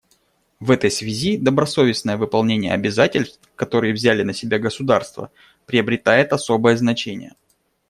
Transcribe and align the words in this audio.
В 0.59 0.71
этой 0.71 0.89
связи 0.89 1.37
добросовестное 1.37 2.17
выполнение 2.17 2.73
обязательств, 2.73 3.39
которые 3.55 3.93
взяли 3.93 4.23
на 4.23 4.33
себя 4.33 4.57
государства, 4.57 5.31
приобретает 5.67 6.33
особое 6.33 6.75
значение. 6.75 7.35